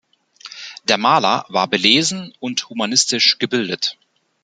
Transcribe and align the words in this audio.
Der 0.85 0.97
Maler 0.97 1.45
war 1.49 1.67
belesen 1.67 2.33
und 2.39 2.69
humanistisch 2.69 3.37
gebildet. 3.37 3.99